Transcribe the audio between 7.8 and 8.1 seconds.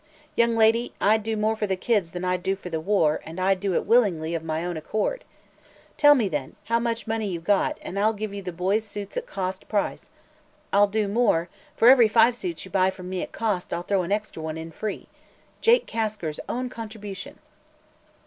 and